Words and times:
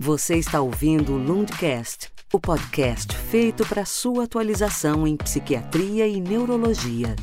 Você 0.00 0.36
está 0.36 0.60
ouvindo 0.60 1.14
o 1.14 1.18
Lundcast, 1.18 2.12
o 2.32 2.38
podcast 2.38 3.12
feito 3.16 3.66
para 3.66 3.84
sua 3.84 4.22
atualização 4.22 5.08
em 5.08 5.16
psiquiatria 5.16 6.06
e 6.06 6.20
neurologia. 6.20 7.16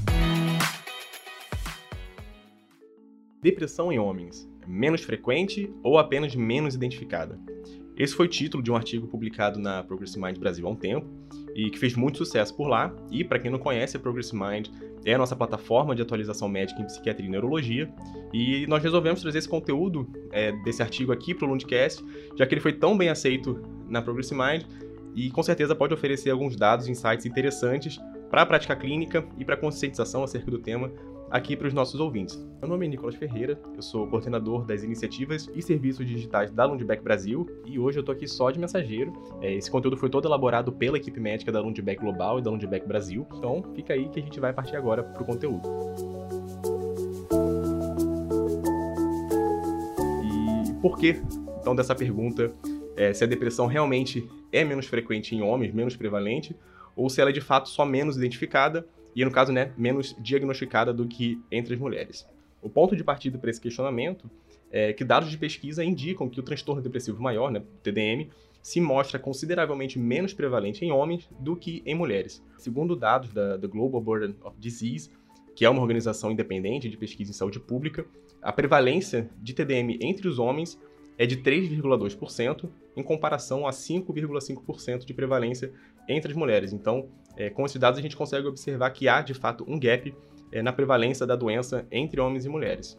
Depressão 3.41 3.93
em 3.93 3.97
homens 3.97 4.45
menos 4.67 5.03
frequente 5.03 5.73
ou 5.81 5.97
apenas 5.97 6.35
menos 6.35 6.75
identificada? 6.75 7.39
Esse 7.97 8.13
foi 8.13 8.25
o 8.25 8.29
título 8.29 8.61
de 8.61 8.69
um 8.69 8.75
artigo 8.75 9.07
publicado 9.07 9.59
na 9.59 9.81
Progress 9.83 10.17
Mind 10.17 10.37
Brasil 10.37 10.67
há 10.67 10.69
um 10.69 10.75
tempo 10.75 11.07
e 11.55 11.69
que 11.69 11.79
fez 11.79 11.95
muito 11.95 12.17
sucesso 12.17 12.55
por 12.55 12.67
lá. 12.67 12.93
E 13.09 13.23
para 13.23 13.39
quem 13.39 13.49
não 13.49 13.57
conhece, 13.57 13.95
a 13.95 13.99
Progress 13.99 14.33
Mind 14.33 14.67
é 15.05 15.13
a 15.13 15.17
nossa 15.17 15.35
plataforma 15.35 15.95
de 15.95 16.01
atualização 16.01 16.49
médica 16.49 16.81
em 16.81 16.85
psiquiatria 16.85 17.27
e 17.27 17.29
neurologia. 17.29 17.89
E 18.33 18.67
nós 18.67 18.83
resolvemos 18.83 19.21
trazer 19.21 19.37
esse 19.37 19.47
conteúdo 19.47 20.09
é, 20.31 20.51
desse 20.63 20.81
artigo 20.81 21.13
aqui 21.13 21.33
para 21.33 21.47
o 21.47 21.49
Lundcast, 21.49 22.03
já 22.35 22.45
que 22.45 22.53
ele 22.53 22.61
foi 22.61 22.73
tão 22.73 22.97
bem 22.97 23.07
aceito 23.07 23.61
na 23.87 24.01
Progress 24.01 24.31
Mind 24.33 24.63
e 25.15 25.31
com 25.31 25.41
certeza 25.41 25.73
pode 25.73 25.93
oferecer 25.93 26.29
alguns 26.29 26.57
dados 26.57 26.87
e 26.87 26.91
insights 26.91 27.25
interessantes 27.25 27.97
para 28.29 28.41
a 28.41 28.45
prática 28.45 28.75
clínica 28.75 29.25
e 29.37 29.45
para 29.45 29.55
a 29.55 29.57
conscientização 29.57 30.23
acerca 30.23 30.51
do 30.51 30.59
tema 30.59 30.91
aqui 31.35 31.53
para 31.53 31.67
os 31.67 31.73
nossos 31.73 31.99
ouvintes. 31.99 32.41
Meu 32.61 32.69
nome 32.69 32.85
é 32.85 32.89
Nicolas 32.89 33.13
Ferreira, 33.13 33.59
eu 33.75 33.81
sou 33.81 34.07
coordenador 34.07 34.63
das 34.63 34.83
iniciativas 34.83 35.49
e 35.53 35.61
serviços 35.61 36.07
digitais 36.07 36.49
da 36.49 36.63
Lundbeck 36.63 37.03
Brasil 37.03 37.45
e 37.65 37.77
hoje 37.77 37.97
eu 37.97 37.99
estou 37.99 38.15
aqui 38.15 38.25
só 38.25 38.49
de 38.51 38.57
mensageiro. 38.57 39.11
É, 39.41 39.53
esse 39.53 39.69
conteúdo 39.69 39.97
foi 39.97 40.09
todo 40.09 40.29
elaborado 40.29 40.71
pela 40.71 40.95
equipe 40.95 41.19
médica 41.19 41.51
da 41.51 41.59
Lundbeck 41.59 41.99
Global 41.99 42.39
e 42.39 42.41
da 42.41 42.49
Lundbeck 42.49 42.87
Brasil, 42.87 43.27
então 43.35 43.61
fica 43.75 43.93
aí 43.93 44.07
que 44.07 44.17
a 44.17 44.23
gente 44.23 44.39
vai 44.39 44.53
partir 44.53 44.77
agora 44.77 45.03
para 45.03 45.21
o 45.21 45.25
conteúdo. 45.25 45.67
E 50.23 50.73
por 50.81 50.97
que, 50.97 51.21
então, 51.59 51.75
dessa 51.75 51.93
pergunta 51.93 52.53
é, 52.95 53.13
se 53.13 53.25
a 53.25 53.27
depressão 53.27 53.67
realmente 53.67 54.25
é 54.53 54.63
menos 54.63 54.85
frequente 54.85 55.35
em 55.35 55.41
homens, 55.41 55.73
menos 55.73 55.97
prevalente, 55.97 56.55
ou 56.95 57.09
se 57.09 57.19
ela 57.19 57.29
é 57.29 57.33
de 57.33 57.41
fato 57.41 57.67
só 57.67 57.85
menos 57.85 58.15
identificada 58.15 58.87
e, 59.15 59.23
no 59.23 59.31
caso, 59.31 59.51
né, 59.51 59.71
menos 59.77 60.15
diagnosticada 60.19 60.93
do 60.93 61.07
que 61.07 61.41
entre 61.51 61.73
as 61.73 61.79
mulheres. 61.79 62.27
O 62.61 62.69
ponto 62.69 62.95
de 62.95 63.03
partida 63.03 63.37
para 63.37 63.49
esse 63.49 63.61
questionamento 63.61 64.29
é 64.71 64.91
que 64.91 65.05
dados 65.05 65.29
de 65.29 65.37
pesquisa 65.37 65.83
indicam 65.83 66.27
que 66.27 66.39
o 66.39 66.43
transtorno 66.43 66.81
depressivo 66.81 67.21
maior, 67.21 67.51
né, 67.51 67.61
TDM, 67.81 68.29
se 68.61 68.81
mostra 68.81 69.19
consideravelmente 69.19 69.99
menos 69.99 70.33
prevalente 70.33 70.83
em 70.83 70.91
homens 70.91 71.29
do 71.39 71.55
que 71.55 71.83
em 71.85 71.93
mulheres. 71.93 72.43
Segundo 72.57 72.95
dados 72.95 73.31
da, 73.31 73.57
da 73.57 73.67
Global 73.67 74.01
Burden 74.01 74.35
of 74.43 74.57
Disease, 74.59 75.11
que 75.55 75.63
é 75.63 75.69
uma 75.69 75.81
organização 75.81 76.31
independente 76.31 76.89
de 76.89 76.97
pesquisa 76.97 77.29
em 77.29 77.33
saúde 77.33 77.59
pública, 77.59 78.05
a 78.41 78.51
prevalência 78.51 79.29
de 79.41 79.53
TDM 79.53 79.99
entre 80.01 80.27
os 80.27 80.39
homens 80.39 80.79
é 81.17 81.25
de 81.25 81.37
3,2%, 81.37 82.69
em 82.95 83.03
comparação 83.03 83.67
a 83.67 83.71
5,5% 83.71 85.05
de 85.05 85.13
prevalência 85.13 85.71
entre 86.07 86.31
as 86.31 86.37
mulheres. 86.37 86.73
Então, 86.73 87.09
é, 87.35 87.49
com 87.49 87.65
esses 87.65 87.79
dados, 87.79 87.99
a 87.99 88.01
gente 88.01 88.15
consegue 88.15 88.47
observar 88.47 88.89
que 88.91 89.07
há, 89.07 89.21
de 89.21 89.33
fato, 89.33 89.65
um 89.67 89.79
gap 89.79 90.13
é, 90.51 90.61
na 90.61 90.71
prevalência 90.71 91.25
da 91.25 91.35
doença 91.35 91.85
entre 91.91 92.19
homens 92.21 92.45
e 92.45 92.49
mulheres. 92.49 92.97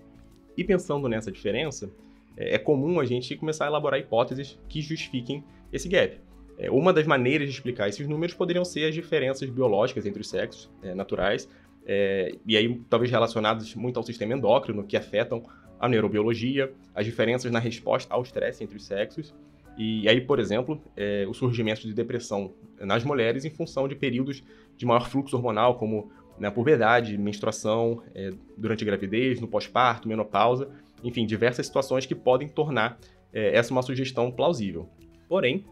E 0.57 0.65
pensando 0.65 1.09
nessa 1.09 1.31
diferença, 1.33 1.91
é, 2.37 2.55
é 2.55 2.59
comum 2.59 3.01
a 3.01 3.05
gente 3.05 3.35
começar 3.37 3.65
a 3.65 3.69
elaborar 3.69 3.99
hipóteses 3.99 4.59
que 4.69 4.81
justifiquem 4.81 5.43
esse 5.73 5.89
gap. 5.89 6.21
É, 6.59 6.71
uma 6.71 6.93
das 6.93 7.07
maneiras 7.07 7.49
de 7.49 7.55
explicar 7.55 7.89
esses 7.89 8.07
números 8.07 8.35
poderiam 8.35 8.65
ser 8.65 8.87
as 8.87 8.95
diferenças 8.95 9.49
biológicas 9.49 10.07
entre 10.07 10.21
os 10.21 10.29
sexos 10.29 10.71
é, 10.83 10.95
naturais, 10.95 11.49
é, 11.87 12.35
e 12.45 12.57
aí 12.57 12.81
talvez 12.91 13.11
relacionadas 13.11 13.75
muito 13.75 13.97
ao 13.99 14.03
sistema 14.03 14.35
endócrino, 14.35 14.85
que 14.85 14.97
afetam 14.97 15.43
a 15.79 15.89
neurobiologia, 15.89 16.73
as 16.95 17.05
diferenças 17.05 17.51
na 17.53 17.59
resposta 17.59 18.13
ao 18.13 18.23
estresse 18.23 18.65
entre 18.65 18.77
os 18.77 18.85
sexos, 18.85 19.35
e 19.77 20.09
aí, 20.09 20.21
por 20.21 20.39
exemplo, 20.39 20.81
é, 20.97 21.27
o 21.29 21.35
surgimento 21.35 21.83
de 21.83 21.93
depressão 21.93 22.53
nas 22.81 23.05
mulheres 23.05 23.45
em 23.45 23.51
função 23.51 23.87
de 23.87 23.95
períodos 23.95 24.43
de 24.77 24.87
maior 24.87 25.09
fluxo 25.09 25.37
hormonal, 25.37 25.77
como 25.77 26.11
na 26.39 26.51
puberdade, 26.51 27.17
menstruação, 27.17 28.03
é, 28.15 28.31
durante 28.57 28.85
a 28.85 28.87
gravidez, 28.87 29.41
no 29.41 29.49
pós-parto, 29.49 30.09
menopausa, 30.09 30.69
enfim, 31.03 31.27
diversas 31.27 31.67
situações 31.67 32.07
que 32.07 32.15
podem 32.15 32.49
tornar 32.49 32.99
é, 33.33 33.57
essa 33.57 33.73
uma 33.73 33.83
sugestão 33.83 34.31
plausível. 34.31 34.89
Porém, 35.29 35.65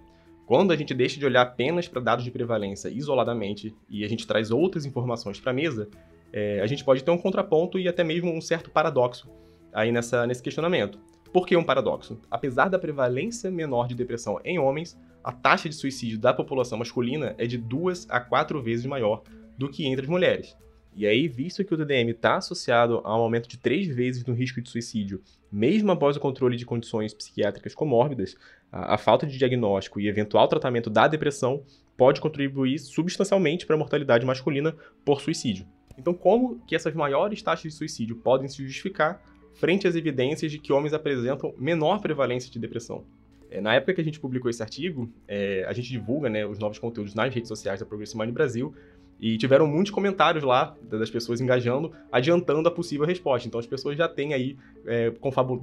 quando 0.47 0.73
a 0.73 0.77
gente 0.77 0.93
deixa 0.93 1.19
de 1.19 1.25
olhar 1.25 1.43
apenas 1.43 1.89
para 1.89 2.01
dados 2.01 2.25
de 2.25 2.31
prevalência 2.31 2.89
isoladamente 2.89 3.75
e 3.89 4.05
a 4.05 4.09
gente 4.09 4.27
traz 4.27 4.51
outras 4.51 4.85
informações 4.85 5.41
para 5.41 5.51
a 5.51 5.55
mesa, 5.55 5.89
é, 6.33 6.61
a 6.61 6.67
gente 6.67 6.85
pode 6.85 7.03
ter 7.03 7.11
um 7.11 7.19
contraponto 7.19 7.79
e 7.79 7.89
até 7.89 8.05
mesmo 8.05 8.31
um 8.31 8.41
certo 8.41 8.71
paradoxo 8.71 9.31
aí 9.73 9.91
nessa, 9.91 10.27
nesse 10.27 10.43
questionamento. 10.43 10.99
Por 11.35 11.49
que 11.49 11.57
um 11.57 11.65
paradoxo? 11.65 12.17
Apesar 12.31 12.69
da 12.69 12.79
prevalência 12.79 13.51
menor 13.51 13.89
de 13.89 13.95
depressão 13.97 14.39
em 14.45 14.57
homens, 14.57 14.97
a 15.25 15.33
taxa 15.33 15.69
de 15.69 15.75
suicídio 15.75 16.17
da 16.17 16.33
população 16.33 16.79
masculina 16.79 17.35
é 17.37 17.45
de 17.45 17.59
duas 17.59 18.07
a 18.09 18.21
quatro 18.21 18.63
vezes 18.63 18.87
maior 18.87 19.21
do 19.59 19.69
que 19.69 19.85
entre 19.85 20.03
as 20.03 20.09
mulheres. 20.09 20.57
E 20.95 21.05
aí, 21.09 21.27
visto 21.27 21.65
que 21.65 21.75
o 21.75 21.77
TDM 21.77 22.11
está 22.11 22.37
associado 22.37 23.01
a 23.03 23.19
um 23.19 23.23
aumento 23.23 23.49
de 23.49 23.59
três 23.59 23.89
vezes 23.89 24.25
no 24.25 24.33
risco 24.33 24.63
de 24.63 24.71
suicídio, 24.71 25.21
mesmo 25.51 25.91
após 25.91 26.17
o 26.17 26.21
controle 26.21 26.57
de 26.57 26.65
condições 26.65 27.13
psiquiátricas 27.13 27.75
comórbidas, 27.75 28.37
a, 28.71 28.95
a 28.95 28.97
falta 28.97 29.27
de 29.27 29.37
diagnóstico 29.37 29.99
e 29.99 30.07
eventual 30.07 30.47
tratamento 30.47 30.89
da 30.89 31.09
depressão 31.09 31.65
pode 31.97 32.21
contribuir 32.21 32.79
substancialmente 32.79 33.67
para 33.67 33.75
a 33.75 33.79
mortalidade 33.79 34.25
masculina 34.25 34.73
por 35.05 35.21
suicídio. 35.21 35.67
Então, 35.99 36.15
como 36.15 36.61
que 36.65 36.77
essas 36.77 36.95
maiores 36.95 37.43
taxas 37.43 37.73
de 37.73 37.77
suicídio 37.77 38.15
podem 38.15 38.47
se 38.47 38.65
justificar 38.65 39.21
frente 39.55 39.87
às 39.87 39.95
evidências 39.95 40.51
de 40.51 40.59
que 40.59 40.73
homens 40.73 40.93
apresentam 40.93 41.55
menor 41.59 42.01
prevalência 42.01 42.51
de 42.51 42.59
depressão. 42.59 43.05
É, 43.51 43.61
na 43.61 43.75
época 43.75 43.95
que 43.95 44.01
a 44.01 44.05
gente 44.05 44.19
publicou 44.19 44.51
esse 44.51 44.63
artigo, 44.63 45.09
é, 45.29 45.65
a 45.67 45.73
gente 45.73 45.89
divulga 45.89 46.29
né, 46.29 46.45
os 46.45 46.59
novos 46.59 46.79
conteúdos 46.79 47.15
nas 47.15 47.33
redes 47.33 47.49
sociais 47.49 47.81
da 47.81 47.87
Progressive 47.87 48.19
Mind 48.19 48.35
Brasil 48.35 48.75
e 49.21 49.39
tiveram 49.39 49.67
muitos 49.67 49.93
comentários 49.93 50.43
lá 50.43 50.77
das 50.83 51.09
pessoas 51.09 51.41
engajando, 51.41 51.93
adiantando 52.11 52.69
a 52.69 52.71
possível 52.71 53.07
resposta. 53.07 53.47
Então 53.47 53.61
as 53.61 53.67
pessoas 53.67 53.97
já 53.97 54.09
têm 54.09 54.35
aí, 54.35 54.57
é, 54.87 55.13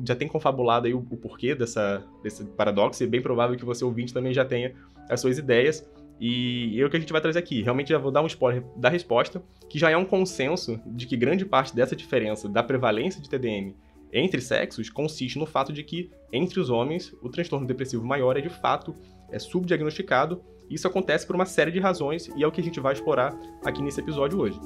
já 0.05 0.15
têm 0.15 0.27
confabulado 0.27 0.87
aí 0.87 0.93
o, 0.93 0.99
o, 0.99 1.17
porquê 1.17 1.53
dessa, 1.53 2.03
desse 2.23 2.45
paradoxo, 2.45 3.03
e 3.03 3.05
é 3.05 3.09
bem 3.09 3.21
provável 3.21 3.57
que 3.57 3.65
você 3.65 3.83
ouvinte 3.83 4.13
também 4.13 4.33
já 4.33 4.45
tenha 4.45 4.73
as 5.09 5.19
suas 5.19 5.37
ideias. 5.37 5.85
E 6.23 6.79
é 6.79 6.85
o 6.85 6.89
que 6.89 6.97
a 6.97 6.99
gente 6.99 7.11
vai 7.11 7.19
trazer 7.19 7.39
aqui. 7.39 7.63
Realmente 7.63 7.89
já 7.89 7.97
vou 7.97 8.11
dar 8.11 8.21
um 8.21 8.27
spoiler 8.27 8.63
da 8.77 8.89
resposta, 8.89 9.43
que 9.67 9.79
já 9.79 9.89
é 9.89 9.97
um 9.97 10.05
consenso 10.05 10.79
de 10.85 11.07
que 11.07 11.17
grande 11.17 11.43
parte 11.43 11.75
dessa 11.75 11.95
diferença 11.95 12.47
da 12.47 12.61
prevalência 12.61 13.19
de 13.19 13.27
TDM 13.27 13.73
entre 14.13 14.41
sexos 14.41 14.89
consiste 14.89 15.39
no 15.39 15.45
fato 15.45 15.71
de 15.71 15.83
que, 15.83 16.11
entre 16.33 16.59
os 16.59 16.69
homens, 16.69 17.13
o 17.21 17.29
transtorno 17.29 17.65
depressivo 17.65 18.05
maior 18.05 18.37
é 18.37 18.41
de 18.41 18.49
fato 18.49 18.95
é 19.31 19.39
subdiagnosticado. 19.39 20.43
Isso 20.69 20.87
acontece 20.87 21.25
por 21.25 21.35
uma 21.35 21.45
série 21.45 21.71
de 21.71 21.79
razões 21.79 22.27
e 22.35 22.43
é 22.43 22.47
o 22.47 22.51
que 22.51 22.61
a 22.61 22.63
gente 22.63 22.79
vai 22.79 22.93
explorar 22.93 23.33
aqui 23.63 23.81
nesse 23.81 24.01
episódio 24.01 24.39
hoje. 24.39 24.59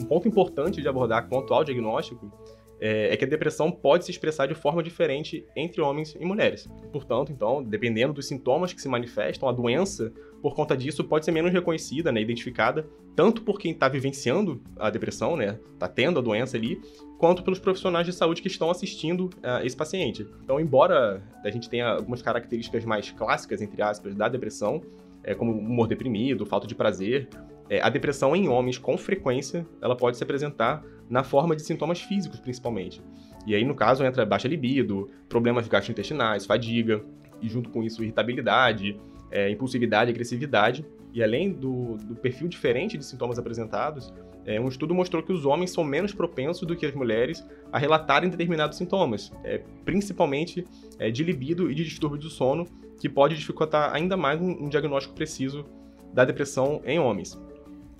Um 0.00 0.04
ponto 0.04 0.26
importante 0.26 0.80
de 0.80 0.88
abordar 0.88 1.28
quanto 1.28 1.52
ao 1.52 1.62
diagnóstico 1.62 2.32
é, 2.80 3.12
é, 3.12 3.16
que 3.16 3.24
a 3.24 3.28
depressão 3.28 3.70
pode 3.70 4.04
se 4.04 4.10
expressar 4.10 4.46
de 4.46 4.54
forma 4.54 4.82
diferente 4.82 5.44
entre 5.56 5.80
homens 5.80 6.16
e 6.18 6.24
mulheres. 6.24 6.68
Portanto, 6.92 7.32
então, 7.32 7.62
dependendo 7.62 8.12
dos 8.12 8.26
sintomas 8.26 8.72
que 8.72 8.80
se 8.80 8.88
manifestam, 8.88 9.48
a 9.48 9.52
doença, 9.52 10.12
por 10.40 10.54
conta 10.54 10.76
disso, 10.76 11.02
pode 11.04 11.24
ser 11.24 11.32
menos 11.32 11.52
reconhecida, 11.52 12.12
né, 12.12 12.20
identificada, 12.20 12.88
tanto 13.16 13.42
por 13.42 13.58
quem 13.58 13.72
está 13.72 13.88
vivenciando 13.88 14.62
a 14.76 14.90
depressão, 14.90 15.36
né, 15.36 15.58
está 15.74 15.88
tendo 15.88 16.20
a 16.20 16.22
doença 16.22 16.56
ali, 16.56 16.80
quanto 17.18 17.42
pelos 17.42 17.58
profissionais 17.58 18.06
de 18.06 18.12
saúde 18.12 18.40
que 18.40 18.48
estão 18.48 18.70
assistindo 18.70 19.26
uh, 19.26 19.64
esse 19.64 19.76
paciente. 19.76 20.24
Então, 20.44 20.60
embora 20.60 21.20
a 21.44 21.50
gente 21.50 21.68
tenha 21.68 21.88
algumas 21.88 22.22
características 22.22 22.84
mais 22.84 23.10
clássicas, 23.10 23.60
entre 23.60 23.82
aspas, 23.82 24.14
da 24.14 24.28
depressão, 24.28 24.80
é, 25.24 25.34
como 25.34 25.52
humor 25.52 25.88
deprimido, 25.88 26.46
falta 26.46 26.66
de 26.66 26.76
prazer, 26.76 27.28
é, 27.68 27.80
a 27.82 27.88
depressão 27.88 28.34
em 28.34 28.48
homens, 28.48 28.78
com 28.78 28.96
frequência, 28.96 29.66
ela 29.82 29.96
pode 29.96 30.16
se 30.16 30.22
apresentar 30.22 30.82
na 31.08 31.22
forma 31.22 31.56
de 31.56 31.62
sintomas 31.62 32.00
físicos, 32.00 32.40
principalmente. 32.40 33.02
E 33.46 33.54
aí, 33.54 33.64
no 33.64 33.74
caso, 33.74 34.04
entra 34.04 34.26
baixa 34.26 34.48
libido, 34.48 35.08
problemas 35.28 35.66
gastrointestinais, 35.68 36.44
fadiga, 36.44 37.02
e 37.40 37.48
junto 37.48 37.70
com 37.70 37.82
isso, 37.82 38.02
irritabilidade, 38.02 38.98
é, 39.30 39.50
impulsividade, 39.50 40.10
agressividade. 40.10 40.84
E 41.12 41.22
além 41.22 41.52
do, 41.52 41.96
do, 41.96 42.14
perfil 42.14 42.48
diferente 42.48 42.98
de 42.98 43.04
sintomas 43.04 43.38
apresentados, 43.38 44.12
é, 44.44 44.60
um 44.60 44.68
estudo 44.68 44.94
mostrou 44.94 45.22
que 45.22 45.32
os 45.32 45.46
homens 45.46 45.70
são 45.70 45.82
menos 45.82 46.12
propensos 46.12 46.66
do 46.66 46.76
que 46.76 46.86
as 46.86 46.94
mulheres 46.94 47.46
a 47.72 47.78
relatarem 47.78 48.28
determinados 48.28 48.76
sintomas, 48.76 49.32
é, 49.44 49.62
principalmente 49.84 50.66
é, 50.98 51.10
de 51.10 51.24
libido 51.24 51.70
e 51.70 51.74
de 51.74 51.84
distúrbio 51.84 52.18
do 52.18 52.28
sono, 52.28 52.66
que 53.00 53.08
pode 53.08 53.36
dificultar 53.36 53.94
ainda 53.94 54.16
mais 54.16 54.40
um, 54.40 54.64
um 54.64 54.68
diagnóstico 54.68 55.14
preciso 55.14 55.64
da 56.12 56.24
depressão 56.24 56.82
em 56.84 56.98
homens. 56.98 57.38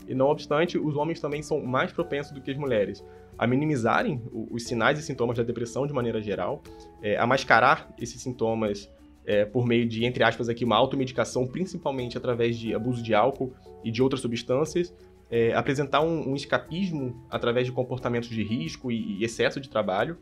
E 0.09 0.15
não 0.15 0.27
obstante, 0.27 0.79
os 0.79 0.97
homens 0.97 1.21
também 1.21 1.43
são 1.43 1.61
mais 1.61 1.93
propensos 1.93 2.33
do 2.33 2.41
que 2.41 2.51
as 2.51 2.57
mulheres 2.57 3.05
a 3.39 3.47
minimizarem 3.47 4.21
os 4.51 4.65
sinais 4.65 4.99
e 4.99 5.03
sintomas 5.03 5.37
da 5.37 5.45
depressão 5.45 5.87
de 5.87 5.93
maneira 5.93 6.21
geral, 6.21 6.61
é, 7.01 7.17
a 7.17 7.27
mascarar 7.27 7.95
esses 7.99 8.21
sintomas 8.21 8.91
é, 9.25 9.45
por 9.45 9.65
meio 9.65 9.87
de, 9.87 10.05
entre 10.05 10.25
aspas, 10.25 10.49
aqui, 10.49 10.65
uma 10.65 10.77
automedicação, 10.77 11.47
principalmente 11.47 12.19
através 12.19 12.59
de 12.59 12.75
abuso 12.75 13.01
de 13.03 13.15
álcool 13.15 13.53
e 13.85 13.93
de 13.93 14.03
outras 14.03 14.21
substâncias, 14.21 14.93
é, 15.31 15.53
apresentar 15.55 16.01
um, 16.01 16.31
um, 16.31 16.35
escapismo 16.35 17.25
através 17.31 17.67
de 17.67 17.73
comportamentos 17.73 18.29
de 18.29 18.43
risco 18.43 18.91
e, 18.91 19.19
e 19.19 19.25
excesso 19.25 19.61
de 19.61 19.69
trabalho, 19.69 20.19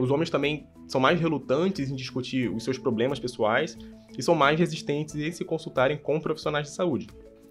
os 0.00 0.10
homens 0.10 0.28
também 0.28 0.66
são 0.88 1.00
mais 1.00 1.20
relutantes 1.20 1.88
em 1.88 1.94
discutir 1.94 2.50
os 2.50 2.64
seus 2.64 2.76
problemas 2.76 3.20
pessoais 3.20 3.78
e 4.18 4.20
são 4.20 4.34
mais 4.34 4.58
resistentes 4.58 5.14
em 5.14 5.30
se 5.30 5.44
consultarem 5.44 5.96
com 5.96 6.18
profissionais 6.18 6.66
de 6.66 6.74
saúde. 6.74 7.06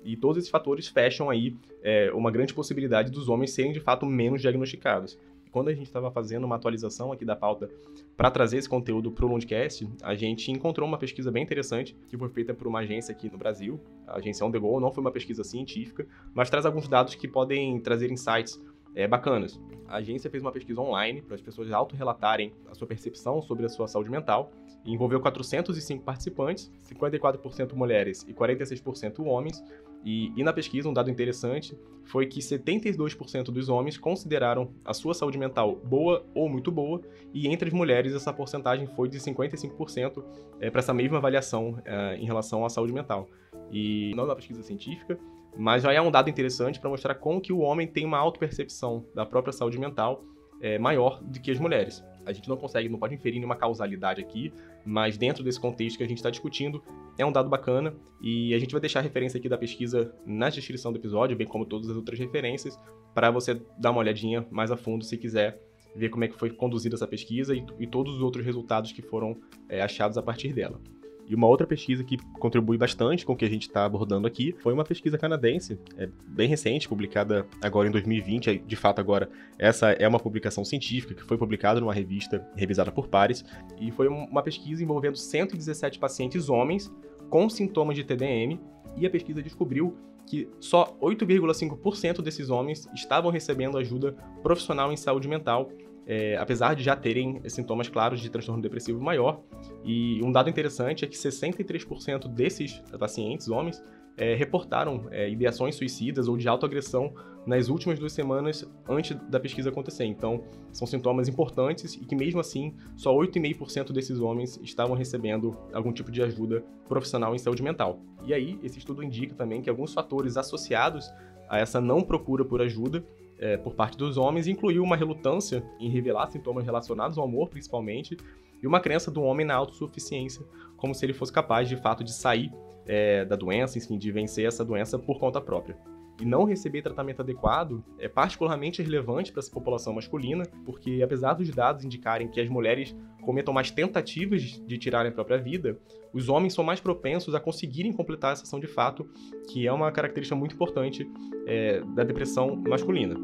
E 0.07 0.15
todos 0.15 0.37
esses 0.37 0.49
fatores 0.49 0.87
fecham 0.87 1.29
aí 1.29 1.53
é, 1.83 2.09
uma 2.13 2.31
grande 2.31 2.53
possibilidade 2.53 3.11
dos 3.11 3.27
homens 3.27 3.51
serem 3.51 3.73
de 3.73 3.81
fato 3.81 4.05
menos 4.05 4.41
diagnosticados. 4.41 5.19
Quando 5.51 5.67
a 5.67 5.73
gente 5.73 5.87
estava 5.87 6.09
fazendo 6.09 6.45
uma 6.45 6.55
atualização 6.55 7.11
aqui 7.11 7.25
da 7.25 7.35
pauta 7.35 7.69
para 8.15 8.31
trazer 8.31 8.57
esse 8.57 8.69
conteúdo 8.69 9.11
para 9.11 9.25
o 9.25 9.27
Lundcast, 9.27 9.85
a 10.01 10.15
gente 10.15 10.49
encontrou 10.49 10.87
uma 10.87 10.97
pesquisa 10.97 11.29
bem 11.29 11.43
interessante 11.43 11.93
que 12.07 12.17
foi 12.17 12.29
feita 12.29 12.53
por 12.53 12.67
uma 12.67 12.79
agência 12.79 13.11
aqui 13.11 13.29
no 13.29 13.37
Brasil, 13.37 13.81
a 14.07 14.17
agência 14.17 14.45
On 14.45 14.51
The 14.51 14.59
Go, 14.59 14.79
não 14.79 14.93
foi 14.93 15.01
uma 15.01 15.11
pesquisa 15.11 15.43
científica, 15.43 16.07
mas 16.33 16.49
traz 16.49 16.65
alguns 16.65 16.87
dados 16.87 17.13
que 17.13 17.27
podem 17.27 17.77
trazer 17.81 18.09
insights 18.09 18.57
é, 18.95 19.07
bacanas. 19.07 19.59
A 19.87 19.97
agência 19.97 20.29
fez 20.29 20.41
uma 20.41 20.51
pesquisa 20.51 20.81
online 20.81 21.21
para 21.21 21.35
as 21.35 21.41
pessoas 21.41 21.71
autorrelatarem 21.71 22.53
a 22.69 22.73
sua 22.73 22.87
percepção 22.87 23.41
sobre 23.41 23.65
a 23.65 23.69
sua 23.69 23.87
saúde 23.87 24.09
mental 24.09 24.51
e 24.83 24.93
envolveu 24.93 25.19
405 25.19 26.03
participantes, 26.03 26.71
54% 26.89 27.73
mulheres 27.73 28.25
e 28.27 28.33
46% 28.33 29.25
homens. 29.25 29.63
E, 30.03 30.31
e, 30.35 30.43
na 30.43 30.53
pesquisa, 30.53 30.87
um 30.87 30.93
dado 30.93 31.09
interessante 31.09 31.77
foi 32.03 32.25
que 32.25 32.39
72% 32.39 33.45
dos 33.45 33.67
homens 33.67 33.97
consideraram 33.97 34.71
a 34.85 34.93
sua 34.93 35.13
saúde 35.13 35.37
mental 35.37 35.75
boa 35.75 36.25
ou 36.33 36.47
muito 36.47 36.71
boa, 36.71 37.01
e 37.33 37.47
entre 37.47 37.67
as 37.67 37.73
mulheres 37.73 38.13
essa 38.13 38.31
porcentagem 38.31 38.87
foi 38.87 39.09
de 39.09 39.19
55% 39.19 40.23
é, 40.61 40.69
para 40.69 40.79
essa 40.79 40.93
mesma 40.93 41.17
avaliação 41.17 41.81
é, 41.83 42.15
em 42.15 42.25
relação 42.25 42.65
à 42.65 42.69
saúde 42.69 42.93
mental. 42.93 43.27
E 43.71 44.13
não 44.15 44.23
é 44.23 44.27
uma 44.27 44.35
pesquisa 44.35 44.63
científica, 44.63 45.19
mas 45.57 45.83
já 45.83 45.91
é 45.91 45.99
um 45.99 46.11
dado 46.11 46.29
interessante 46.29 46.79
para 46.79 46.89
mostrar 46.89 47.15
como 47.15 47.41
que 47.41 47.51
o 47.51 47.59
homem 47.59 47.87
tem 47.87 48.05
uma 48.05 48.17
auto-percepção 48.17 49.05
da 49.13 49.25
própria 49.25 49.51
saúde 49.51 49.77
mental 49.77 50.23
é, 50.61 50.77
maior 50.77 51.21
do 51.21 51.39
que 51.39 51.51
as 51.51 51.59
mulheres. 51.59 52.03
A 52.27 52.33
gente 52.33 52.49
não 52.49 52.57
consegue, 52.57 52.89
não 52.89 52.99
pode 52.99 53.15
inferir 53.15 53.35
nenhuma 53.35 53.55
causalidade 53.55 54.21
aqui, 54.21 54.51
mas 54.85 55.17
dentro 55.17 55.43
desse 55.43 55.59
contexto 55.59 55.97
que 55.97 56.03
a 56.03 56.07
gente 56.07 56.17
está 56.17 56.29
discutindo, 56.29 56.83
é 57.17 57.25
um 57.25 57.31
dado 57.31 57.49
bacana 57.49 57.95
e 58.21 58.53
a 58.53 58.59
gente 58.59 58.71
vai 58.71 58.81
deixar 58.81 58.99
a 58.99 59.03
referência 59.03 59.37
aqui 59.37 59.47
da 59.47 59.57
pesquisa 59.57 60.13
na 60.25 60.49
descrição 60.49 60.91
do 60.91 60.99
episódio, 60.99 61.37
bem 61.37 61.47
como 61.47 61.65
todas 61.65 61.89
as 61.89 61.95
outras 61.95 62.19
referências, 62.19 62.77
para 63.13 63.31
você 63.31 63.59
dar 63.79 63.91
uma 63.91 63.99
olhadinha 63.99 64.45
mais 64.51 64.71
a 64.71 64.77
fundo 64.77 65.03
se 65.03 65.17
quiser 65.17 65.59
ver 65.95 66.09
como 66.09 66.23
é 66.23 66.27
que 66.27 66.37
foi 66.37 66.51
conduzida 66.51 66.95
essa 66.95 67.07
pesquisa 67.07 67.55
e, 67.55 67.65
e 67.79 67.87
todos 67.87 68.15
os 68.15 68.21
outros 68.21 68.45
resultados 68.45 68.91
que 68.91 69.01
foram 69.01 69.39
é, 69.67 69.81
achados 69.81 70.17
a 70.17 70.21
partir 70.21 70.53
dela. 70.53 70.79
E 71.27 71.35
uma 71.35 71.47
outra 71.47 71.67
pesquisa 71.67 72.03
que 72.03 72.17
contribui 72.39 72.77
bastante 72.77 73.25
com 73.25 73.33
o 73.33 73.35
que 73.35 73.43
a 73.43 73.49
gente 73.49 73.63
está 73.63 73.83
abordando 73.83 74.25
aqui 74.25 74.55
foi 74.59 74.73
uma 74.73 74.85
pesquisa 74.85 75.17
canadense, 75.17 75.77
é, 75.97 76.07
bem 76.25 76.47
recente, 76.47 76.87
publicada 76.87 77.45
agora 77.61 77.87
em 77.87 77.91
2020. 77.91 78.59
De 78.59 78.75
fato, 78.77 78.99
agora, 78.99 79.29
essa 79.59 79.91
é 79.91 80.07
uma 80.07 80.19
publicação 80.19 80.63
científica 80.63 81.13
que 81.13 81.23
foi 81.23 81.37
publicada 81.37 81.81
numa 81.81 81.93
revista 81.93 82.47
revisada 82.55 82.91
por 82.91 83.09
pares. 83.09 83.43
E 83.79 83.91
foi 83.91 84.07
uma 84.07 84.41
pesquisa 84.41 84.81
envolvendo 84.81 85.17
117 85.17 85.99
pacientes 85.99 86.47
homens 86.47 86.89
com 87.29 87.49
sintomas 87.49 87.95
de 87.95 88.05
TDM. 88.05 88.57
E 88.95 89.05
a 89.05 89.09
pesquisa 89.09 89.43
descobriu 89.43 89.97
que 90.25 90.49
só 90.59 90.97
8,5% 91.01 92.21
desses 92.21 92.49
homens 92.49 92.87
estavam 92.93 93.31
recebendo 93.31 93.77
ajuda 93.77 94.13
profissional 94.41 94.91
em 94.91 94.97
saúde 94.97 95.27
mental 95.27 95.71
é, 96.07 96.37
apesar 96.37 96.73
de 96.73 96.83
já 96.83 96.95
terem 96.95 97.41
sintomas 97.49 97.89
claros 97.89 98.21
de 98.21 98.29
transtorno 98.29 98.61
depressivo 98.61 99.01
maior. 99.01 99.41
E 99.83 100.21
um 100.23 100.31
dado 100.31 100.49
interessante 100.49 101.03
é 101.03 101.07
que 101.07 101.17
63% 101.17 102.27
desses 102.29 102.81
pacientes, 102.97 103.49
homens, 103.49 103.83
é, 104.15 104.33
reportaram 104.33 105.05
é, 105.11 105.29
ideações 105.29 105.75
suicidas 105.75 106.27
ou 106.27 106.37
de 106.37 106.47
autoagressão 106.47 107.13
nas 107.45 107.69
últimas 107.69 107.99
duas 107.99 108.11
semanas 108.11 108.65
antes 108.89 109.15
da 109.29 109.39
pesquisa 109.39 109.69
acontecer. 109.69 110.05
Então, 110.05 110.43
são 110.71 110.87
sintomas 110.87 111.27
importantes 111.27 111.93
e 111.93 112.05
que, 112.05 112.15
mesmo 112.15 112.39
assim, 112.39 112.73
só 112.95 113.13
8,5% 113.13 113.91
desses 113.91 114.19
homens 114.19 114.59
estavam 114.63 114.95
recebendo 114.95 115.55
algum 115.71 115.93
tipo 115.93 116.11
de 116.11 116.21
ajuda 116.21 116.63
profissional 116.89 117.35
em 117.35 117.37
saúde 117.37 117.61
mental. 117.61 118.01
E 118.25 118.33
aí, 118.33 118.59
esse 118.63 118.79
estudo 118.79 119.03
indica 119.03 119.35
também 119.35 119.61
que 119.61 119.69
alguns 119.69 119.93
fatores 119.93 120.35
associados 120.35 121.09
a 121.47 121.59
essa 121.59 121.79
não 121.79 122.01
procura 122.01 122.43
por 122.43 122.61
ajuda 122.61 123.05
é, 123.39 123.57
por 123.57 123.73
parte 123.73 123.97
dos 123.97 124.17
homens 124.17 124.47
incluiu 124.47 124.83
uma 124.83 124.95
relutância 124.95 125.63
em 125.79 125.89
revelar 125.89 126.27
sintomas 126.27 126.65
relacionados 126.65 127.17
ao 127.17 127.25
amor, 127.25 127.49
principalmente, 127.49 128.17
e 128.61 128.67
uma 128.67 128.79
crença 128.79 129.11
do 129.11 129.21
homem 129.21 129.45
na 129.45 129.55
autossuficiência, 129.55 130.43
como 130.75 130.95
se 130.95 131.05
ele 131.05 131.13
fosse 131.13 131.31
capaz, 131.31 131.69
de 131.69 131.75
fato, 131.75 132.03
de 132.03 132.13
sair 132.13 132.51
é, 132.85 133.25
da 133.25 133.35
doença, 133.35 133.77
enfim, 133.77 133.97
de 133.97 134.11
vencer 134.11 134.47
essa 134.47 134.65
doença 134.65 134.97
por 134.97 135.19
conta 135.19 135.39
própria. 135.39 135.77
E 136.19 136.25
não 136.25 136.45
receber 136.45 136.81
tratamento 136.81 137.21
adequado 137.21 137.83
é 137.99 138.07
particularmente 138.07 138.81
relevante 138.81 139.31
para 139.31 139.39
essa 139.39 139.51
população 139.51 139.93
masculina, 139.93 140.43
porque 140.65 141.01
apesar 141.03 141.33
dos 141.33 141.49
dados 141.51 141.85
indicarem 141.85 142.27
que 142.27 142.41
as 142.41 142.49
mulheres 142.49 142.95
cometam 143.21 143.53
mais 143.53 143.69
tentativas 143.69 144.41
de 144.41 144.77
tirarem 144.77 145.11
a 145.11 145.13
própria 145.13 145.37
vida, 145.37 145.79
os 146.11 146.27
homens 146.27 146.53
são 146.53 146.63
mais 146.63 146.79
propensos 146.79 147.35
a 147.35 147.39
conseguirem 147.39 147.93
completar 147.93 148.33
essa 148.33 148.43
ação 148.43 148.59
de 148.59 148.67
fato, 148.67 149.07
que 149.49 149.67
é 149.67 149.71
uma 149.71 149.91
característica 149.91 150.35
muito 150.35 150.55
importante 150.55 151.07
é, 151.45 151.81
da 151.93 152.03
depressão 152.03 152.55
masculina. 152.55 153.15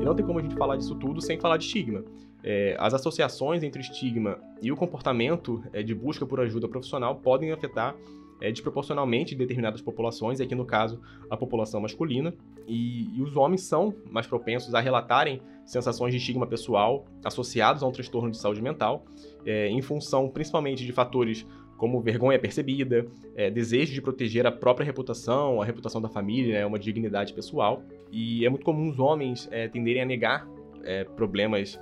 E 0.00 0.04
não 0.04 0.14
tem 0.14 0.24
como 0.24 0.38
a 0.38 0.42
gente 0.42 0.54
falar 0.54 0.76
disso 0.76 0.94
tudo 0.94 1.20
sem 1.20 1.38
falar 1.38 1.58
de 1.58 1.64
estigma. 1.64 2.02
É, 2.42 2.76
as 2.78 2.94
associações 2.94 3.62
entre 3.62 3.80
o 3.80 3.82
estigma 3.82 4.38
e 4.62 4.70
o 4.70 4.76
comportamento 4.76 5.62
é, 5.72 5.82
de 5.82 5.94
busca 5.94 6.24
por 6.24 6.40
ajuda 6.40 6.68
profissional 6.68 7.16
podem 7.16 7.50
afetar 7.50 7.96
é, 8.40 8.50
desproporcionalmente 8.50 9.34
determinadas 9.34 9.80
populações, 9.80 10.40
aqui 10.40 10.54
no 10.54 10.64
caso 10.64 11.00
a 11.28 11.36
população 11.36 11.80
masculina, 11.80 12.32
e, 12.66 13.08
e, 13.16 13.22
os 13.22 13.36
homens 13.36 13.62
são 13.62 13.94
mais 14.10 14.26
propensos 14.26 14.74
a 14.74 14.80
relatarem 14.80 15.40
sensações 15.64 16.12
de 16.12 16.18
estigma 16.18 16.46
pessoal 16.46 17.04
associados 17.24 17.82
a 17.82 17.86
um 17.86 17.92
transtorno 17.92 18.30
de 18.30 18.38
saúde 18.38 18.62
mental, 18.62 19.04
é, 19.44 19.68
em 19.68 19.82
função 19.82 20.28
principalmente 20.28 20.84
de 20.84 20.92
fatores 20.92 21.46
como 21.76 22.00
vergonha 22.00 22.38
percebida, 22.38 23.06
é, 23.36 23.48
desejo 23.48 23.94
de 23.94 24.02
proteger 24.02 24.46
a 24.46 24.52
própria 24.52 24.84
reputação, 24.84 25.62
a 25.62 25.64
reputação 25.64 26.00
da 26.00 26.08
família, 26.08 26.58
né, 26.58 26.66
uma 26.66 26.78
dignidade 26.78 27.32
pessoal. 27.32 27.82
E 28.10 28.44
é 28.44 28.48
muito 28.48 28.64
comum 28.64 28.90
os 28.90 28.98
homens 28.98 29.48
é, 29.52 29.68
tenderem 29.68 30.02
a 30.02 30.04
negar 30.04 30.48
é, 30.82 31.04
problemas 31.04 31.80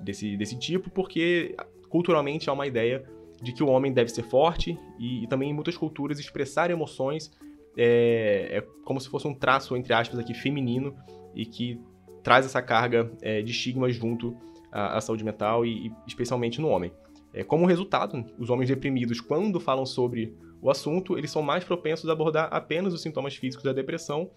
desse, 0.00 0.36
desse 0.36 0.58
tipo, 0.58 0.90
porque 0.90 1.56
culturalmente 1.88 2.48
há 2.48 2.52
uma 2.52 2.66
ideia 2.66 3.04
de 3.42 3.52
que 3.52 3.62
o 3.62 3.68
homem 3.68 3.92
deve 3.92 4.10
ser 4.10 4.22
forte 4.22 4.78
e, 4.98 5.24
e 5.24 5.26
também 5.26 5.50
em 5.50 5.54
muitas 5.54 5.76
culturas 5.76 6.18
expressar 6.18 6.70
emoções 6.70 7.30
é, 7.76 8.58
é, 8.58 8.60
como 8.84 9.00
se 9.00 9.08
fosse 9.08 9.28
um 9.28 9.34
traço, 9.34 9.76
entre 9.76 9.92
aspas, 9.92 10.18
aqui 10.18 10.32
feminino 10.32 10.96
e 11.34 11.44
que 11.44 11.78
traz 12.22 12.46
essa 12.46 12.62
carga 12.62 13.12
é, 13.20 13.42
de 13.42 13.52
estigma 13.52 13.90
junto 13.90 14.36
à, 14.72 14.96
à 14.96 15.00
saúde 15.00 15.22
mental 15.22 15.64
e, 15.64 15.88
e, 15.88 15.92
especialmente 16.06 16.60
no 16.60 16.68
homem. 16.68 16.90
É, 17.34 17.44
como 17.44 17.66
resultado, 17.66 18.24
os 18.38 18.48
homens 18.48 18.68
deprimidos, 18.68 19.20
quando 19.20 19.60
falam 19.60 19.84
sobre 19.84 20.34
o 20.62 20.70
assunto, 20.70 21.18
eles 21.18 21.30
são 21.30 21.42
mais 21.42 21.64
propensos 21.64 22.08
a 22.08 22.12
abordar 22.12 22.48
apenas 22.50 22.94
os 22.94 23.02
sintomas 23.02 23.36
físicos 23.36 23.62
da 23.62 23.74
depressão, 23.74 24.30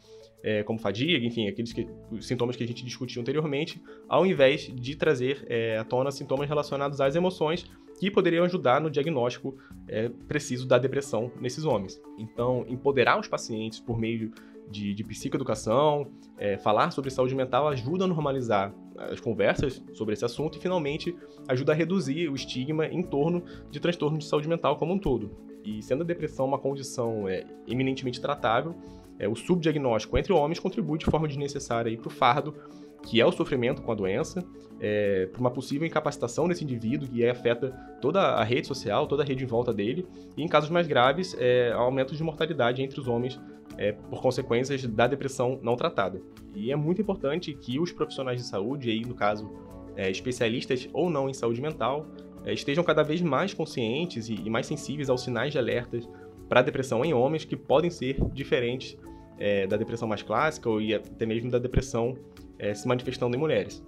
é, 0.43 0.63
como 0.63 0.79
fadiga, 0.79 1.25
enfim, 1.25 1.48
aqueles 1.48 1.74
que, 1.74 1.88
sintomas 2.22 2.55
que 2.55 2.63
a 2.63 2.67
gente 2.67 2.84
discutiu 2.84 3.22
anteriormente, 3.22 3.81
ao 4.08 4.25
invés 4.25 4.72
de 4.74 4.96
trazer 4.96 5.46
é, 5.50 5.77
à 5.77 5.84
tona 5.84 6.12
sintomas 6.12 6.48
relacionados 6.48 7.01
às 7.01 7.15
emoções 7.15 7.65
que 8.00 8.10
poderiam 8.10 8.46
ajudar 8.46 8.79
no 8.79 8.89
diagnóstico 8.89 9.58
é, 9.88 10.10
preciso 10.27 10.65
da 10.65 10.77
depressão 10.77 11.31
nesses 11.39 11.65
homens. 11.65 12.01
Então, 12.17 12.65
empoderar 12.69 13.19
os 13.19 13.27
pacientes 13.27 13.79
por 13.79 14.00
meio 14.00 14.31
de, 14.69 14.93
de 14.93 15.03
psicoeducação, 15.03 16.08
é, 16.38 16.58
falar 16.58 16.91
sobre 16.91 17.10
saúde 17.10 17.36
mental 17.36 17.67
ajuda 17.67 18.05
a 18.05 18.08
normalizar 18.08 18.74
as 18.98 19.19
conversas 19.19 19.84
sobre 19.93 20.13
esse 20.13 20.24
assunto 20.24 20.58
e, 20.58 20.62
finalmente, 20.62 21.15
ajuda 21.48 21.72
a 21.74 21.75
reduzir 21.75 22.29
o 22.29 22.36
estigma 22.36 22.86
em 22.86 23.01
torno 23.01 23.43
de 23.69 23.79
transtorno 23.79 24.17
de 24.17 24.25
saúde 24.25 24.48
mental 24.48 24.77
como 24.77 24.93
um 24.93 25.00
todo. 25.00 25.31
E 25.63 25.81
sendo 25.81 26.03
a 26.03 26.05
depressão 26.05 26.46
uma 26.46 26.58
condição 26.58 27.27
é, 27.27 27.46
eminentemente 27.67 28.22
tratável, 28.22 28.75
é, 29.19 29.27
o 29.27 29.35
subdiagnóstico 29.35 30.17
entre 30.17 30.33
homens 30.33 30.59
contribui 30.59 30.97
de 30.97 31.05
forma 31.05 31.27
desnecessária 31.27 31.95
para 31.97 32.07
o 32.07 32.11
fardo 32.11 32.55
que 33.03 33.19
é 33.19 33.25
o 33.25 33.31
sofrimento 33.31 33.81
com 33.81 33.91
a 33.91 33.95
doença, 33.95 34.43
é, 34.79 35.25
para 35.27 35.39
uma 35.39 35.51
possível 35.51 35.88
incapacitação 35.88 36.47
desse 36.47 36.63
indivíduo, 36.63 37.07
que 37.07 37.25
afeta 37.25 37.71
toda 38.01 38.21
a 38.21 38.43
rede 38.43 38.67
social, 38.67 39.07
toda 39.07 39.23
a 39.23 39.25
rede 39.25 39.43
em 39.43 39.47
volta 39.47 39.73
dele, 39.73 40.05
e 40.35 40.43
em 40.43 40.47
casos 40.47 40.69
mais 40.69 40.88
graves, 40.88 41.35
é, 41.39 41.71
aumento 41.71 42.15
de 42.15 42.23
mortalidade 42.23 42.81
entre 42.81 42.99
os 42.99 43.07
homens 43.07 43.39
é, 43.77 43.91
por 43.93 44.21
consequências 44.21 44.85
da 44.85 45.07
depressão 45.07 45.59
não 45.61 45.75
tratada. 45.75 46.21
E 46.53 46.71
é 46.71 46.75
muito 46.75 47.01
importante 47.01 47.53
que 47.53 47.79
os 47.79 47.91
profissionais 47.91 48.39
de 48.39 48.47
saúde, 48.47 48.89
aí 48.89 49.01
no 49.01 49.15
caso 49.15 49.49
é, 49.95 50.09
especialistas 50.09 50.89
ou 50.93 51.09
não 51.09 51.29
em 51.29 51.33
saúde 51.33 51.61
mental, 51.61 52.05
é, 52.43 52.53
estejam 52.53 52.83
cada 52.83 53.03
vez 53.03 53.21
mais 53.21 53.53
conscientes 53.53 54.29
e, 54.29 54.35
e 54.35 54.49
mais 54.49 54.65
sensíveis 54.65 55.09
aos 55.09 55.21
sinais 55.21 55.51
de 55.51 55.57
alertas 55.57 56.07
para 56.49 56.63
depressão 56.63 57.05
em 57.05 57.13
homens 57.13 57.45
que 57.45 57.55
podem 57.55 57.91
ser 57.91 58.19
diferentes 58.33 58.97
é, 59.37 59.67
da 59.67 59.77
depressão 59.77 60.07
mais 60.07 60.23
clássica 60.23 60.69
ou 60.69 60.79
até 60.93 61.25
mesmo 61.25 61.49
da 61.49 61.59
depressão 61.59 62.17
é, 62.57 62.73
se 62.73 62.87
manifestando 62.87 63.35
em 63.37 63.39
mulheres. 63.39 63.85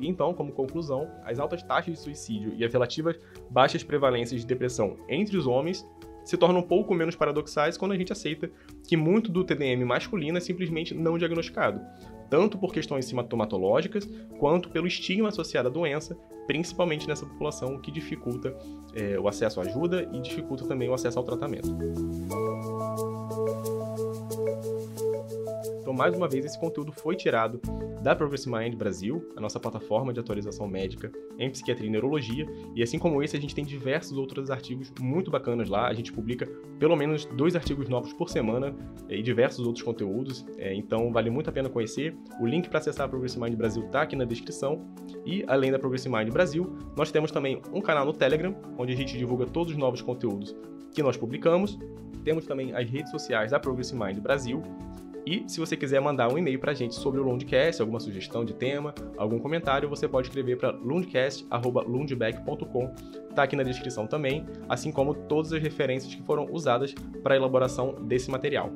E 0.00 0.08
então, 0.08 0.32
como 0.32 0.52
conclusão, 0.52 1.10
as 1.24 1.38
altas 1.38 1.62
taxas 1.62 1.94
de 1.94 2.00
suicídio 2.00 2.54
e 2.56 2.64
as 2.64 2.72
relativas 2.72 3.18
baixas 3.50 3.82
prevalências 3.84 4.40
de 4.40 4.46
depressão 4.46 4.96
entre 5.08 5.36
os 5.36 5.46
homens 5.46 5.86
se 6.24 6.36
tornam 6.36 6.60
um 6.60 6.62
pouco 6.62 6.94
menos 6.94 7.14
paradoxais 7.14 7.76
quando 7.76 7.92
a 7.92 7.96
gente 7.96 8.10
aceita 8.10 8.50
que 8.88 8.96
muito 8.96 9.30
do 9.30 9.44
TDM 9.44 9.84
masculino 9.84 10.38
é 10.38 10.40
simplesmente 10.40 10.94
não 10.94 11.18
diagnosticado. 11.18 11.80
Tanto 12.28 12.58
por 12.58 12.72
questões 12.72 13.06
sintomatológicas 13.06 14.08
quanto 14.38 14.68
pelo 14.68 14.86
estigma 14.86 15.28
associado 15.28 15.68
à 15.68 15.70
doença, 15.70 16.16
principalmente 16.46 17.08
nessa 17.08 17.26
população, 17.26 17.78
que 17.78 17.90
dificulta 17.90 18.56
é, 18.94 19.18
o 19.18 19.28
acesso 19.28 19.60
à 19.60 19.64
ajuda 19.64 20.08
e 20.12 20.20
dificulta 20.20 20.66
também 20.66 20.88
o 20.88 20.94
acesso 20.94 21.18
ao 21.18 21.24
tratamento. 21.24 21.74
Então, 25.84 25.92
mais 25.92 26.16
uma 26.16 26.26
vez, 26.26 26.46
esse 26.46 26.58
conteúdo 26.58 26.90
foi 26.92 27.14
tirado 27.14 27.60
da 28.02 28.16
Progress 28.16 28.46
Mind 28.46 28.74
Brasil, 28.74 29.22
a 29.36 29.40
nossa 29.40 29.60
plataforma 29.60 30.14
de 30.14 30.18
atualização 30.18 30.66
médica 30.66 31.12
em 31.38 31.50
psiquiatria 31.50 31.86
e 31.86 31.90
neurologia. 31.90 32.46
E 32.74 32.82
assim 32.82 32.98
como 32.98 33.22
esse, 33.22 33.36
a 33.36 33.40
gente 33.40 33.54
tem 33.54 33.66
diversos 33.66 34.16
outros 34.16 34.50
artigos 34.50 34.90
muito 34.98 35.30
bacanas 35.30 35.68
lá. 35.68 35.86
A 35.86 35.92
gente 35.92 36.10
publica 36.10 36.46
pelo 36.78 36.96
menos 36.96 37.26
dois 37.26 37.54
artigos 37.54 37.86
novos 37.86 38.14
por 38.14 38.30
semana 38.30 38.74
e 39.10 39.20
diversos 39.20 39.66
outros 39.66 39.84
conteúdos. 39.84 40.46
É, 40.56 40.74
então, 40.74 41.12
vale 41.12 41.28
muito 41.28 41.50
a 41.50 41.52
pena 41.52 41.68
conhecer. 41.68 42.16
O 42.40 42.46
link 42.46 42.70
para 42.70 42.78
acessar 42.78 43.04
a 43.04 43.08
Progress 43.10 43.36
Mind 43.36 43.54
Brasil 43.54 43.84
está 43.84 44.00
aqui 44.00 44.16
na 44.16 44.24
descrição. 44.24 44.86
E 45.26 45.44
além 45.46 45.70
da 45.70 45.78
Progress 45.78 46.06
Mind 46.06 46.30
Brasil, 46.32 46.78
nós 46.96 47.12
temos 47.12 47.30
também 47.30 47.60
um 47.74 47.82
canal 47.82 48.06
no 48.06 48.14
Telegram, 48.14 48.56
onde 48.78 48.94
a 48.94 48.96
gente 48.96 49.18
divulga 49.18 49.44
todos 49.44 49.74
os 49.74 49.78
novos 49.78 50.00
conteúdos 50.00 50.56
que 50.94 51.02
nós 51.02 51.18
publicamos. 51.18 51.78
Temos 52.24 52.46
também 52.46 52.74
as 52.74 52.88
redes 52.88 53.10
sociais 53.10 53.50
da 53.50 53.60
Progress 53.60 53.92
Mind 53.92 54.18
Brasil 54.20 54.62
e 55.26 55.44
se 55.48 55.58
você 55.58 55.74
quiser 55.76 56.00
mandar 56.00 56.32
um 56.32 56.38
e-mail 56.38 56.58
para 56.58 56.72
a 56.72 56.74
gente 56.74 56.94
sobre 56.94 57.20
o 57.20 57.24
Lundcast, 57.24 57.80
alguma 57.80 57.98
sugestão 57.98 58.44
de 58.44 58.52
tema, 58.52 58.94
algum 59.16 59.38
comentário, 59.38 59.88
você 59.88 60.06
pode 60.06 60.28
escrever 60.28 60.58
para 60.58 60.70
lundcast.lundbeck.com. 60.70 62.94
Está 63.30 63.42
aqui 63.42 63.56
na 63.56 63.62
descrição 63.62 64.06
também, 64.06 64.44
assim 64.68 64.92
como 64.92 65.14
todas 65.14 65.50
as 65.52 65.62
referências 65.62 66.14
que 66.14 66.22
foram 66.22 66.46
usadas 66.52 66.94
para 67.22 67.32
a 67.34 67.36
elaboração 67.36 67.94
desse 68.04 68.30
material. 68.30 68.70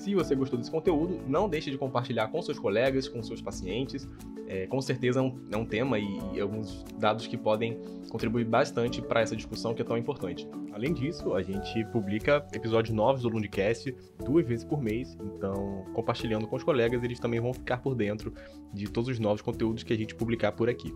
Se 0.00 0.14
você 0.14 0.34
gostou 0.34 0.58
desse 0.58 0.70
conteúdo, 0.70 1.20
não 1.26 1.46
deixe 1.46 1.70
de 1.70 1.76
compartilhar 1.76 2.28
com 2.28 2.40
seus 2.40 2.58
colegas, 2.58 3.06
com 3.06 3.22
seus 3.22 3.42
pacientes. 3.42 4.08
É, 4.48 4.66
com 4.66 4.80
certeza 4.80 5.20
é 5.20 5.22
um, 5.22 5.38
é 5.52 5.56
um 5.58 5.66
tema 5.66 5.98
e, 5.98 6.06
e, 6.32 6.40
alguns 6.40 6.82
dados 6.98 7.26
que 7.26 7.36
podem 7.36 7.78
contribuir 8.08 8.46
bastante 8.46 9.02
para 9.02 9.20
essa 9.20 9.36
discussão 9.36 9.74
que 9.74 9.82
é 9.82 9.84
tão 9.84 9.98
importante. 9.98 10.48
Além 10.72 10.94
disso, 10.94 11.34
a 11.34 11.42
gente 11.42 11.84
publica 11.92 12.46
episódios 12.54 12.94
novos 12.96 13.22
do 13.22 13.28
Lundcast 13.28 13.94
duas 14.24 14.46
vezes 14.46 14.64
por 14.64 14.80
mês, 14.80 15.18
então 15.36 15.84
compartilhando 15.92 16.48
com 16.48 16.56
os 16.56 16.64
colegas, 16.64 17.04
eles 17.04 17.20
também 17.20 17.38
vão 17.38 17.52
ficar 17.52 17.82
por 17.82 17.94
dentro 17.94 18.32
de 18.72 18.90
todos 18.90 19.10
os 19.10 19.18
novos 19.18 19.42
conteúdos 19.42 19.82
que 19.82 19.92
a 19.92 19.96
gente 19.96 20.14
publicar 20.14 20.52
por 20.52 20.70
aqui. 20.70 20.90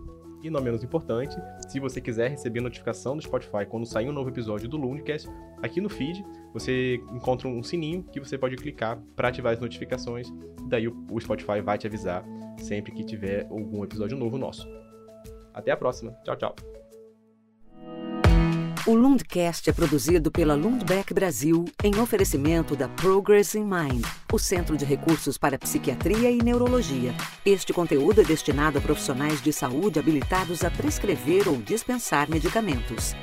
E 0.45 0.49
não 0.51 0.61
menos 0.61 0.83
importante, 0.83 1.35
se 1.67 1.79
você 1.79 1.99
quiser 1.99 2.29
receber 2.29 2.61
notificação 2.61 3.17
do 3.17 3.23
Spotify 3.23 3.65
quando 3.67 3.83
sair 3.83 4.07
um 4.07 4.11
novo 4.11 4.29
episódio 4.29 4.69
do 4.69 4.77
Lundcast, 4.77 5.27
aqui 5.59 5.81
no 5.81 5.89
feed 5.89 6.23
você 6.53 7.01
encontra 7.11 7.47
um 7.47 7.63
sininho 7.63 8.03
que 8.03 8.19
você 8.19 8.37
pode 8.37 8.55
clicar 8.55 9.01
para 9.15 9.29
ativar 9.29 9.53
as 9.53 9.59
notificações. 9.59 10.27
Daí 10.69 10.87
o 10.87 11.19
Spotify 11.19 11.61
vai 11.63 11.79
te 11.79 11.87
avisar 11.87 12.23
sempre 12.59 12.91
que 12.91 13.03
tiver 13.03 13.47
algum 13.49 13.83
episódio 13.83 14.15
novo 14.15 14.37
nosso. 14.37 14.69
Até 15.51 15.71
a 15.71 15.77
próxima. 15.77 16.11
Tchau, 16.23 16.35
tchau. 16.35 16.84
O 18.87 18.93
Lundcast 18.93 19.67
é 19.67 19.73
produzido 19.73 20.29
pela 20.29 20.53
Lundbeck 20.53 21.11
Brasil 21.11 21.65
em 21.83 21.99
oferecimento 21.99 22.75
da 22.75 22.87
Progress 22.87 23.55
in 23.55 23.63
Mind, 23.63 24.05
o 24.31 24.37
Centro 24.37 24.77
de 24.77 24.85
Recursos 24.85 25.39
para 25.39 25.57
Psiquiatria 25.57 26.29
e 26.29 26.37
Neurologia. 26.37 27.15
Este 27.43 27.73
conteúdo 27.73 28.21
é 28.21 28.23
destinado 28.23 28.77
a 28.77 28.81
profissionais 28.81 29.41
de 29.41 29.51
saúde 29.51 29.97
habilitados 29.97 30.63
a 30.63 30.69
prescrever 30.69 31.47
ou 31.47 31.57
dispensar 31.57 32.29
medicamentos. 32.29 33.15